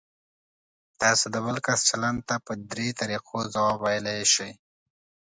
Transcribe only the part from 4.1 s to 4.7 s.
شئ.